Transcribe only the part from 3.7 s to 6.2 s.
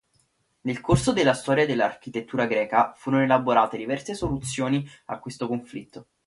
diverse soluzioni a questo conflitto.